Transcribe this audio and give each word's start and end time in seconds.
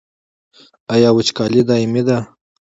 آیا 0.93 1.09
وچکالي 1.17 1.61
دایمي 1.69 2.01
ده؟ 2.07 2.17